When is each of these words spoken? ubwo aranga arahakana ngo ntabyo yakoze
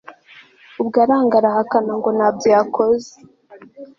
ubwo 0.81 0.97
aranga 1.03 1.35
arahakana 1.39 1.91
ngo 1.99 2.09
ntabyo 2.17 2.47
yakoze 2.55 3.11